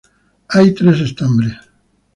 [0.47, 1.53] Hay tres estambres.